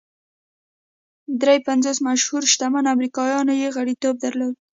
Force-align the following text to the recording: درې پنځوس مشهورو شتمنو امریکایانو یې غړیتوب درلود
درې 1.41 1.55
پنځوس 1.67 1.97
مشهورو 2.07 2.49
شتمنو 2.53 2.93
امریکایانو 2.95 3.53
یې 3.61 3.73
غړیتوب 3.75 4.15
درلود 4.25 4.53